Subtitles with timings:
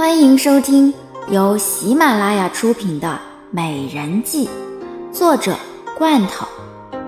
[0.00, 0.94] 欢迎收听
[1.28, 3.08] 由喜马拉雅出品的
[3.50, 4.48] 《美人计》，
[5.12, 5.54] 作者
[5.98, 6.48] 罐头，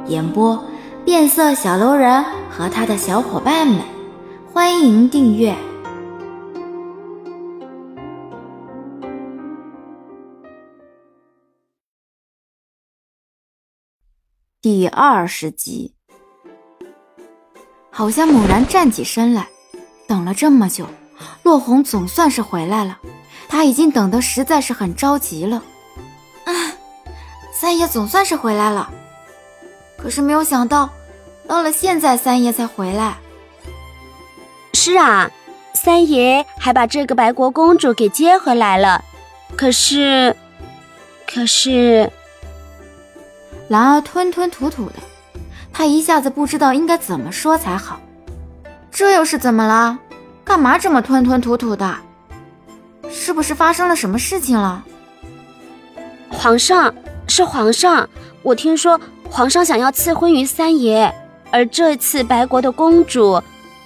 [0.09, 0.63] 演播
[1.03, 3.81] 变色小楼人和他的小伙伴们。
[4.53, 5.57] 欢迎订阅
[14.61, 15.95] 第二十集。
[17.91, 19.49] 好像猛然站起身来，
[20.07, 20.87] 等了这么久。
[21.43, 22.99] 落红总算是回来了，
[23.49, 25.63] 他已经等得实在是很着急了。
[26.45, 26.53] 啊，
[27.53, 28.91] 三爷总算是回来了，
[29.97, 30.89] 可是没有想到，
[31.47, 33.17] 到了现在三爷才回来。
[34.75, 35.31] 是啊，
[35.75, 39.05] 三爷还把这个白国公主给接回来了。
[39.57, 40.35] 可是，
[41.27, 42.11] 可是，
[43.69, 44.95] 兰儿吞吞吐吐的，
[45.73, 48.01] 他一下子不知道应该怎么说才好。
[48.91, 49.99] 这又是怎么了？
[50.45, 51.97] 干嘛这么吞吞吐吐的？
[53.11, 54.85] 是不是发生了什么事情了？
[56.31, 56.95] 皇上，
[57.29, 58.09] 是皇上，
[58.43, 61.15] 我听说皇上想要赐婚于三爷，
[61.51, 63.41] 而这次白国的公主，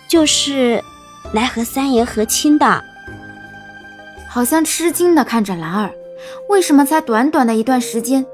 [0.09, 0.83] 就是
[1.33, 2.83] 来和三爷和亲的。
[4.29, 5.91] 好像吃惊的看着兰儿，
[6.49, 8.25] 为什么才短短的一段时间，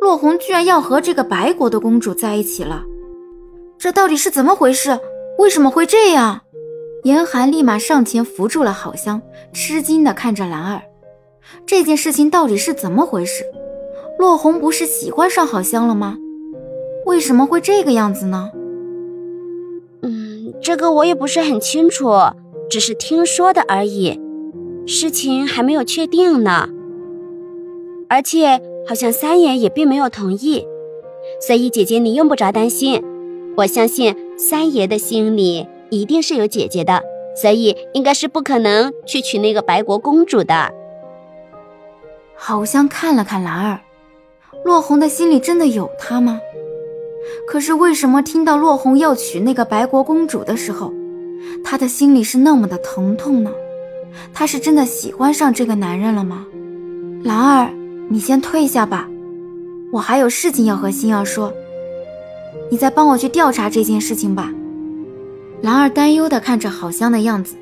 [0.00, 2.82] 落红居然要和这个白国的公主在一起了？
[3.78, 5.00] 这到底是怎么回事？
[5.38, 6.41] 为什么会这样？
[7.02, 9.20] 严寒立马上前扶住了郝香，
[9.52, 10.82] 吃惊地看着兰儿，
[11.66, 13.44] 这件事情到底是怎么回事？
[14.18, 16.16] 落红不是喜欢上郝香了吗？
[17.04, 18.50] 为什么会这个样子呢？
[20.02, 22.12] 嗯，这个我也不是很清楚，
[22.70, 24.20] 只是听说的而已，
[24.86, 26.68] 事情还没有确定呢。
[28.08, 30.64] 而且好像三爷也并没有同意，
[31.40, 33.02] 所以姐姐你用不着担心，
[33.56, 35.66] 我相信三爷的心里。
[35.92, 37.02] 一定是有姐姐的，
[37.36, 40.72] 所以应该是不可能去娶那个白国公主的。
[42.34, 43.80] 好像看了看兰儿，
[44.64, 46.40] 落红的心里真的有她吗？
[47.46, 50.90] 可是为什么听到落红要娶那个白国公主的时候，
[51.62, 53.52] 她的心里是那么的疼痛呢？
[54.32, 56.46] 她是真的喜欢上这个男人了吗？
[57.22, 57.70] 兰儿，
[58.08, 59.06] 你先退下吧，
[59.92, 61.52] 我还有事情要和星儿说，
[62.70, 64.50] 你再帮我去调查这件事情吧。
[65.62, 67.54] 兰儿担忧地看着好香的样子，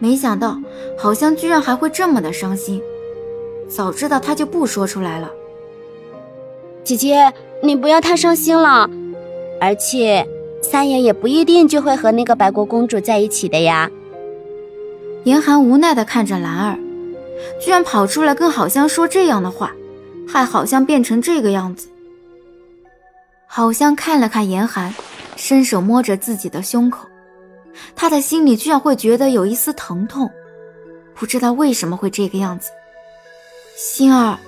[0.00, 0.58] 没想到
[0.98, 2.82] 好香居然还会这么的伤心。
[3.68, 5.30] 早知道她就不说出来了。
[6.84, 8.90] 姐姐，你不要太伤心了。
[9.60, 10.26] 而且，
[10.60, 13.88] 三爷也不一定就会和那个白国公主在一起的呀。
[15.22, 16.78] 严寒无奈地看着兰儿，
[17.60, 19.72] 居然跑出来跟好香说这样的话，
[20.26, 21.88] 害好香变成这个样子。
[23.46, 24.92] 好香看了看严寒，
[25.36, 27.06] 伸手摸着自己的胸口。
[27.94, 30.30] 他的心里居然会觉得有一丝疼痛，
[31.14, 32.70] 不知道为什么会这个样子。
[33.76, 34.38] 心儿，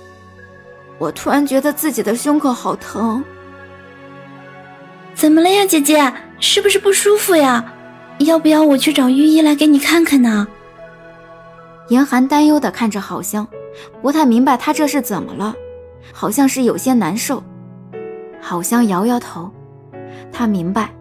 [0.97, 3.23] 我突然觉得自己的胸口好疼。
[5.13, 6.13] 怎么了呀，姐姐？
[6.39, 7.73] 是不是不舒服呀？
[8.19, 10.47] 要不要我去找御医来给你看看呢？
[11.89, 13.47] 严寒担忧的看着郝香，
[14.01, 15.55] 不太明白他这是怎么了，
[16.13, 17.43] 好像是有些难受。
[18.41, 19.51] 郝香摇摇头，
[20.31, 20.93] 他明白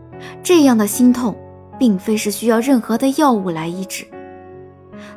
[0.42, 1.36] 这样的心痛。
[1.78, 4.06] 并非是需要任何的药物来医治。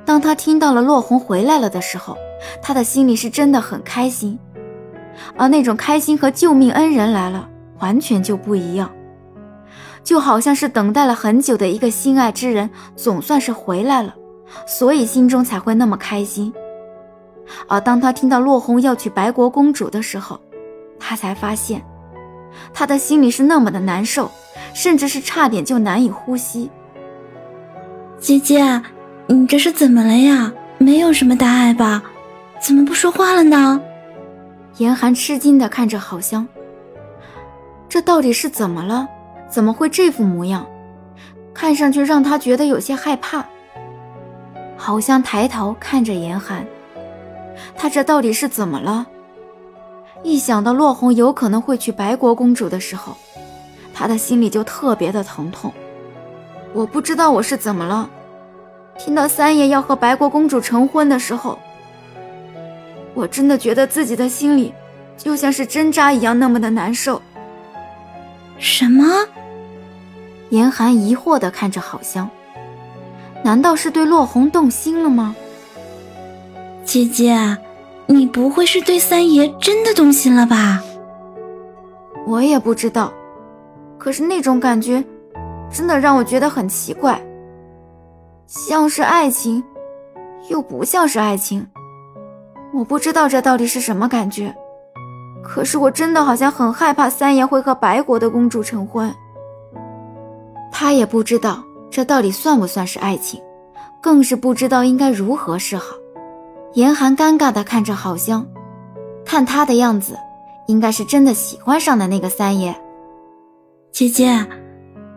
[0.06, 2.18] 当他听到了落红回来了的时候，
[2.62, 4.38] 他的心里是真的很开心，
[5.36, 8.92] 而那种开心和救命恩人来了完全就不一样，
[10.04, 14.16] 就好像是等待了很久的一个心爱之人总算是回来了，
[14.66, 16.54] 所以心中才会那么开心。
[17.68, 20.40] 而当他听到落红要娶白国公主的时候，
[21.00, 21.82] 他才发现，
[22.74, 24.30] 他的心里是那么的难受。
[24.78, 26.70] 甚至是差点就难以呼吸。
[28.20, 28.80] 姐姐，
[29.26, 30.54] 你这是怎么了呀？
[30.78, 32.04] 没有什么大碍吧？
[32.62, 33.82] 怎么不说话了呢？
[34.78, 36.48] 严寒吃惊地看着郝香，
[37.90, 39.08] 这到底是怎么了？
[39.50, 40.64] 怎么会这副模样？
[41.56, 43.44] 看上去让他觉得有些害怕。
[44.78, 46.64] 郝香抬头看着严寒，
[47.76, 49.08] 他这到底是怎么了？
[50.22, 53.18] 一想到落红有可能会娶白国公主的时候，
[53.98, 55.74] 他的心里就特别的疼痛，
[56.72, 58.08] 我不知道我是怎么了。
[58.96, 61.58] 听到三爷要和白国公主成婚的时候，
[63.16, 64.72] 我真的觉得自己的心里
[65.18, 67.20] 就像是针扎一样那么的难受。
[68.60, 69.04] 什么？
[70.50, 72.30] 严寒疑惑的看着郝香，
[73.44, 75.36] 难道是对落红动心了吗？
[76.86, 77.58] 姐姐，
[78.06, 80.84] 你不会是对三爷真的动心了吧？
[82.28, 83.12] 我也不知道。
[83.98, 85.04] 可是那种感觉，
[85.72, 87.22] 真的让我觉得很奇怪，
[88.46, 89.64] 像是爱情，
[90.50, 91.66] 又不像是爱情。
[92.74, 94.56] 我不知道这到底是什么感觉，
[95.44, 99.14] 可是我真的好像很害怕三爷会和白国的公主成婚。
[100.72, 103.42] 他也不知道这到底算不算是爱情，
[104.02, 105.96] 更是不知道应该如何是好。
[106.74, 108.46] 严寒尴尬地看着好香，
[109.26, 110.16] 看他的样子，
[110.68, 112.76] 应该是真的喜欢上的那个三爷。
[113.98, 114.46] 姐姐，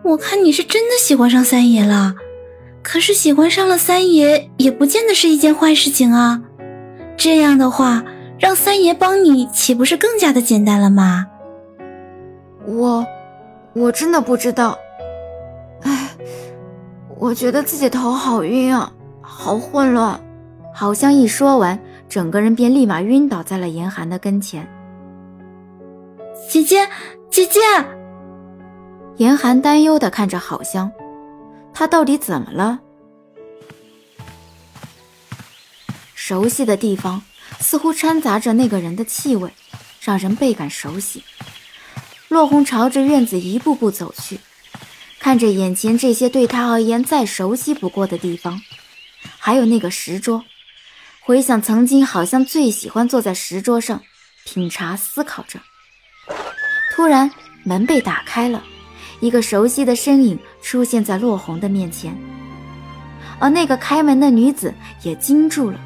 [0.03, 2.15] 我看你是真的喜欢上三爷了。
[2.81, 6.41] 可是喜欢上了三爷，也不见得是一件坏事情啊。
[7.15, 8.03] 这样的话，
[8.39, 11.27] 让三爷帮你，岂不是更加的简单了吗？
[12.65, 13.05] 我，
[13.75, 14.75] 我真的不知道。
[15.83, 16.09] 哎，
[17.19, 18.91] 我觉得自己头好晕啊，
[19.21, 20.19] 好混乱。
[20.73, 21.79] 好像一说完，
[22.09, 24.67] 整个人便立马晕倒在了严寒的跟前。
[26.49, 26.89] 姐姐，
[27.29, 27.59] 姐姐！
[29.17, 30.91] 严寒担忧的看着好香。
[31.73, 32.79] 他到底怎么了？
[36.13, 37.21] 熟悉的地方
[37.59, 39.51] 似乎掺杂着那个人的气味，
[40.01, 41.23] 让人倍感熟悉。
[42.27, 44.39] 落红朝着院子一步步走去，
[45.19, 48.61] 看着眼前这些对他而言再熟悉不过的地方，
[49.37, 50.43] 还有那个石桌，
[51.19, 54.01] 回想曾经好像最喜欢坐在石桌上
[54.45, 55.59] 品茶思考着。
[56.95, 57.29] 突然，
[57.63, 58.63] 门被打开了。
[59.21, 62.13] 一个熟悉的身影出现在落红的面前，
[63.39, 64.73] 而那个开门的女子
[65.03, 65.79] 也惊住了，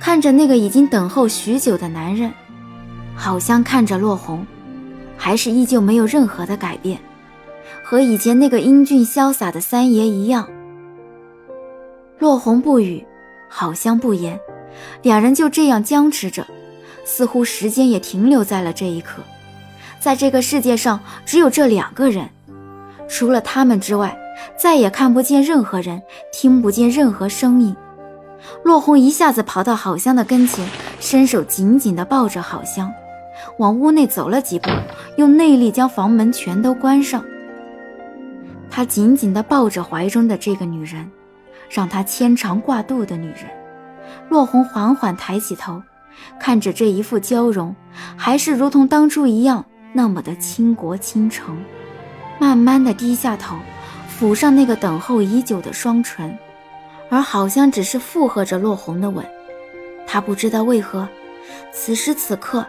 [0.00, 2.30] 看着那个已经等候许久的男人，
[3.14, 4.44] 好像看着落红，
[5.16, 7.00] 还是依旧没有任何的改变，
[7.84, 10.46] 和以前那个英俊潇洒的三爷一样。
[12.18, 13.06] 落红不语，
[13.48, 14.38] 好像不言，
[15.02, 16.44] 两人就这样僵持着，
[17.04, 19.22] 似乎时间也停留在了这一刻，
[20.00, 22.28] 在这个世界上只有这两个人。
[23.08, 24.18] 除了他们之外，
[24.56, 27.74] 再也看不见任何人，听不见任何声音。
[28.62, 30.68] 落红一下子跑到好香的跟前，
[31.00, 32.92] 伸手紧紧地抱着好香，
[33.58, 34.70] 往屋内走了几步，
[35.16, 37.24] 用内力将房门全都关上。
[38.70, 41.10] 他紧紧地抱着怀中的这个女人，
[41.70, 43.46] 让她牵肠挂肚的女人。
[44.28, 45.82] 落红缓缓抬起头，
[46.38, 47.74] 看着这一副娇容，
[48.16, 51.56] 还是如同当初一样那么的倾国倾城。
[52.38, 53.56] 慢慢的低下头，
[54.18, 56.36] 抚上那个等候已久的双唇，
[57.08, 59.24] 而好像只是附和着落红的吻。
[60.06, 61.08] 他不知道为何，
[61.72, 62.64] 此时此刻，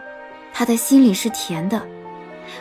[0.52, 1.80] 他的心里是甜的，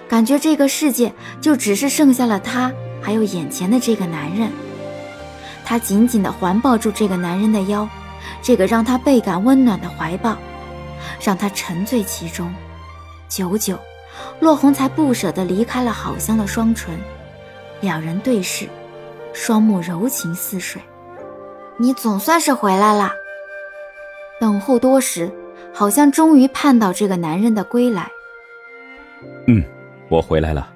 [0.08, 1.12] 感觉这个世界
[1.42, 2.72] 就只是剩下了他，
[3.02, 4.52] 还有眼前的这个男人。
[5.66, 7.88] 他紧紧的环抱住这个男人的腰，
[8.42, 10.38] 这个让他倍感温暖的怀抱，
[11.22, 12.54] 让他沉醉其中，
[13.28, 13.78] 久久。
[14.40, 16.96] 落红才不舍得离开了好香的双唇，
[17.82, 18.68] 两人对视，
[19.34, 20.82] 双目柔情似水。
[21.78, 23.12] 你总算是回来了。
[24.40, 25.32] 等候多时，
[25.74, 28.10] 好像终于盼到这个男人的归来。
[29.48, 29.64] 嗯，
[30.10, 30.70] 我回来了，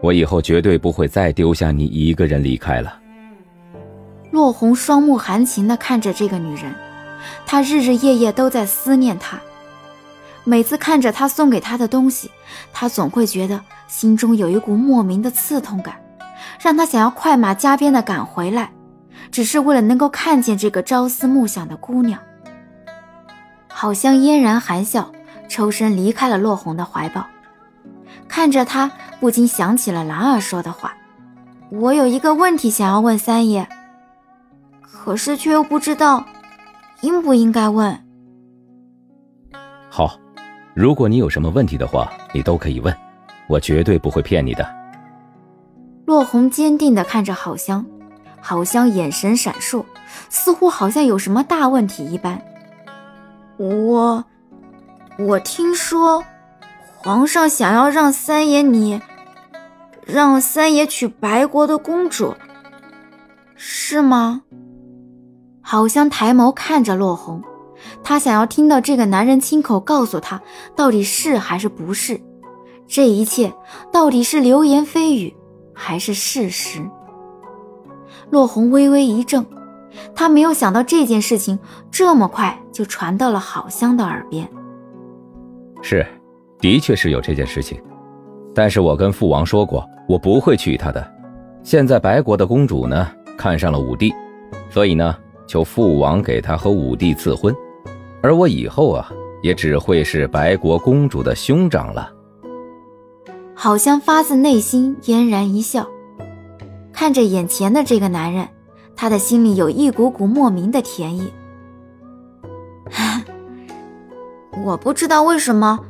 [0.00, 2.98] 我以后绝对不会再丢下你一个人离开了。
[4.30, 6.74] 落红双目含情地看着这个女人，
[7.46, 9.38] 她日日夜夜都在思念她。
[10.44, 12.30] 每次看着他送给他的东西，
[12.72, 15.94] 他总会觉得心中有一股莫名的刺痛感，
[16.60, 18.72] 让他想要快马加鞭地赶回来，
[19.30, 22.18] 只是为了能够看见这个朝思暮想的姑娘。
[23.68, 25.12] 好像嫣然含笑，
[25.48, 27.24] 抽身离开了落红的怀抱。
[28.28, 28.90] 看着他，
[29.20, 30.94] 不禁想起了兰儿说的话
[31.70, 33.68] ：“我有一个问题想要问三爷，
[34.82, 36.24] 可是却又不知道
[37.02, 38.04] 应不应该问。”
[39.88, 40.18] 好。
[40.74, 42.96] 如果你有什么问题的话，你都可以问，
[43.46, 44.66] 我绝对不会骗你的。
[46.06, 47.84] 落红坚定地看着好香，
[48.40, 49.84] 好香眼神闪烁，
[50.30, 52.40] 似乎好像有什么大问题一般。
[53.58, 54.24] 我，
[55.18, 56.24] 我听说，
[56.96, 59.00] 皇上想要让三爷你，
[60.06, 62.34] 让三爷娶白国的公主，
[63.54, 64.42] 是吗？
[65.60, 67.42] 好香抬眸看着落红。
[68.02, 70.40] 她想要听到这个男人亲口告诉她，
[70.74, 72.20] 到底是还是不是？
[72.86, 73.52] 这一切
[73.92, 75.34] 到底是流言蜚语，
[75.74, 76.80] 还是事实？
[78.30, 79.44] 落红微微一怔，
[80.14, 81.58] 她没有想到这件事情
[81.90, 84.46] 这么快就传到了好香的耳边。
[85.80, 86.06] 是，
[86.58, 87.80] 的确是有这件事情，
[88.54, 91.12] 但是我跟父王说过，我不会娶她的。
[91.62, 93.08] 现在白国的公主呢，
[93.38, 94.12] 看上了武帝，
[94.70, 97.54] 所以呢，求父王给她和武帝赐婚。
[98.22, 99.10] 而我以后啊，
[99.42, 102.10] 也只会是白国公主的兄长了。
[103.54, 105.86] 好像发自内心嫣然一笑，
[106.92, 108.48] 看着眼前的这个男人，
[108.96, 111.32] 他的心里有一股股莫名的甜意。
[114.64, 115.80] 我不知道为什么，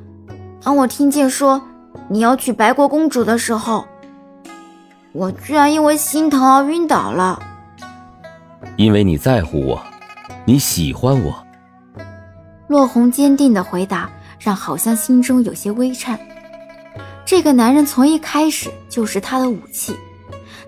[0.62, 1.60] 当我听见说
[2.08, 3.84] 你要娶白国公主的时候，
[5.12, 7.40] 我居然因为心疼而晕倒了。
[8.76, 9.82] 因为你在乎我，
[10.46, 11.34] 你喜欢我。
[12.72, 14.08] 落红坚定的回答
[14.40, 16.18] 让好像心中有些微颤。
[17.22, 19.94] 这个男人从一开始就是他的武器，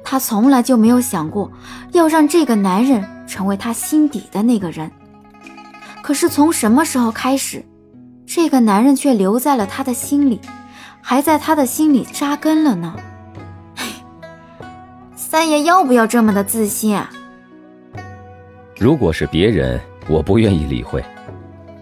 [0.04, 1.50] 他从来就没有想过
[1.92, 4.90] 要让这个男人成为他心底的那个人。
[6.02, 7.64] 可是从什么时候开始，
[8.26, 10.38] 这个男人却留在了他的心里，
[11.00, 12.94] 还在他的心里扎根了呢？
[15.16, 17.11] 三爷要不要这么的自信啊？
[18.78, 21.02] 如果是别人，我不愿意理会，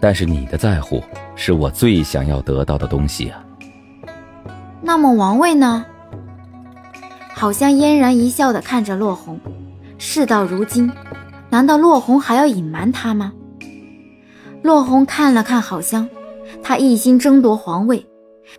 [0.02, 1.00] 但是你的在乎
[1.37, 3.40] 是我最想要得到的东西啊。
[4.80, 5.87] 那么王位呢？
[7.32, 9.38] 好像嫣然一笑的看着落红。
[9.99, 10.90] 事到如今，
[11.49, 13.32] 难道落红还要隐瞒他吗？
[14.61, 16.09] 落红看了看好香，
[16.64, 18.04] 他一心争夺皇位，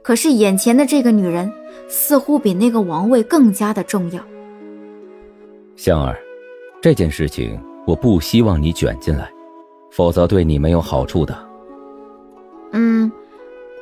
[0.02, 1.52] 可是眼前的这个女人
[1.90, 4.24] 似乎比那个王位更加的重要。
[5.76, 6.18] 香儿，
[6.82, 9.30] 这件事情我不希望你卷进来，
[9.96, 11.38] 否则对你没有好处的。
[12.72, 13.12] 嗯，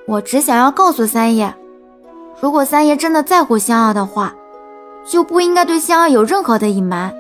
[0.06, 1.54] 我只想要告诉三爷，
[2.42, 4.36] 如果三爷真的在乎香儿的话，
[5.06, 7.14] 就不应该对香儿有任何的隐瞒。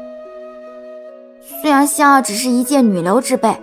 [1.62, 3.56] 虽然香儿只是一介女流之辈。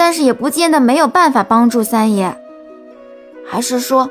[0.00, 2.32] 但是也不见得没有办法帮助三爷，
[3.44, 4.08] 还是说，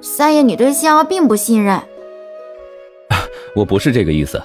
[0.00, 1.78] 三爷你对香儿并不信任？
[3.54, 4.42] 我不是这个意思，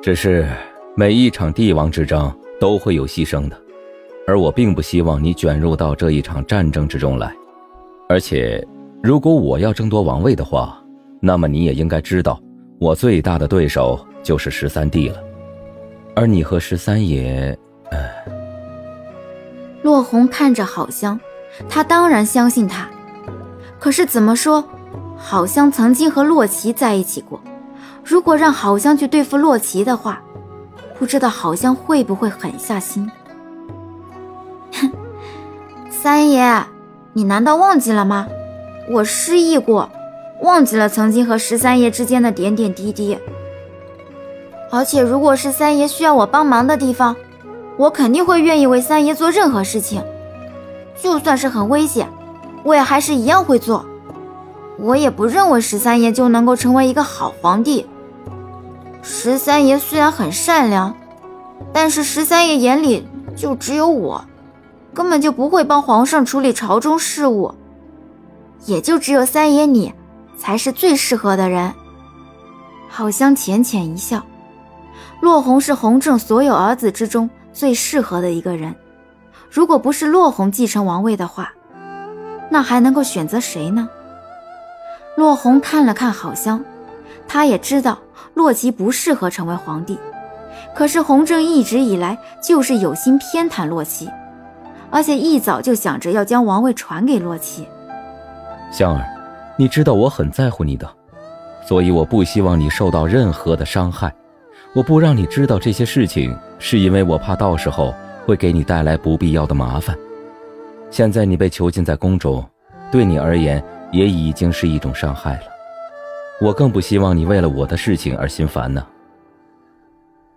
[0.00, 0.48] 只是
[0.94, 3.60] 每一场帝王之争都会有牺牲的，
[4.30, 7.34] 而我并不希望你卷入到这一场战争之中来。
[8.08, 8.64] 而且，
[9.02, 10.80] 如果我要争夺王位的话，
[11.20, 12.40] 那么你也应该知道，
[12.78, 15.16] 我最大的对手就是十三弟了，
[16.14, 17.58] 而你和十三爷，
[17.90, 17.98] 呃。
[19.82, 21.18] 落红看着好香，
[21.68, 22.88] 他当然相信他。
[23.80, 24.64] 可是怎么说，
[25.16, 27.40] 好香曾经和洛奇在一起过。
[28.04, 30.22] 如果让好香去对付洛奇的话，
[30.96, 33.10] 不知道好香会不会狠下心？
[36.02, 36.64] 三爷，
[37.12, 38.26] 你难道忘记了吗？
[38.88, 39.90] 我失忆过，
[40.40, 43.18] 忘记了曾经和十三爷之间的点点滴滴。
[44.70, 47.14] 而且，如果是三爷需要我帮忙的地方，
[47.76, 50.02] 我肯定会愿意为三爷做任何事情，
[51.02, 52.08] 就算是很危险，
[52.64, 53.84] 我也还是一样会做。
[54.78, 57.86] 我也不认为十三爷就能够成为一个好皇帝。
[59.02, 60.96] 十三爷虽然很善良，
[61.74, 64.24] 但是十三爷眼里就只有我，
[64.94, 67.54] 根本就不会帮皇上处理朝中事务，
[68.66, 69.94] 也就只有三爷你
[70.36, 71.72] 才是最适合的人。
[72.88, 74.22] 好香浅浅一笑，
[75.20, 77.28] 洛红是洪正所有儿子之中。
[77.52, 78.72] 最适合的一个人，
[79.50, 81.52] 如果不是洛红继承王位的话，
[82.48, 83.88] 那还能够选择谁呢？
[85.16, 86.64] 洛红看了看好香，
[87.26, 87.98] 他也知道
[88.34, 89.98] 洛奇不适合成为皇帝，
[90.76, 94.08] 可是洪正一直以来就是有心偏袒洛奇，
[94.90, 97.66] 而且一早就想着要将王位传给洛奇。
[98.72, 99.04] 香儿，
[99.56, 100.88] 你知道我很在乎你的，
[101.66, 104.12] 所以我不希望你受到任何的伤害。
[104.72, 107.92] 我不让你知道这些事情，是因为我怕到时候
[108.24, 109.96] 会给你带来不必要的麻烦。
[110.90, 112.44] 现在你被囚禁在宫中，
[112.90, 115.42] 对你而言也已经是一种伤害了。
[116.40, 118.86] 我更不希望你为了我的事情而心烦呢。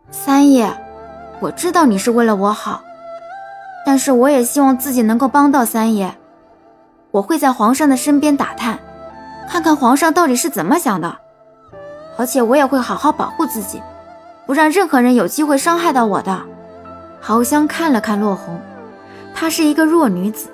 [0.10, 0.68] 三爷，
[1.40, 2.84] 我知道你是为了我好，
[3.86, 6.16] 但是我也希望自己能够帮到三爷。
[7.12, 8.80] 我会在皇上的身边打探，
[9.50, 11.18] 看看皇上到底是怎么想的，
[12.18, 13.82] 而且我也会好好保护自己。
[14.46, 16.42] 不让任何人有机会伤害到我的。
[17.22, 18.60] 豪香看了看落红，
[19.34, 20.50] 她是一个弱女子，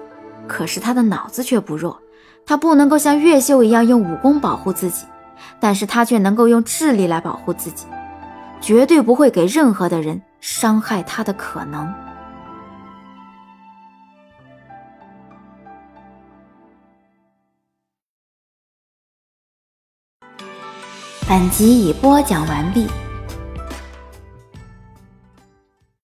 [0.48, 2.00] 可是她的脑子却不弱。
[2.46, 5.06] 她不能够像月秀一样用武功保护自己，
[5.60, 7.86] 但是她却能够用智力来保护自己，
[8.62, 11.92] 绝对不会给任何的人伤害她的可能。
[21.30, 22.88] 本集已播讲完毕。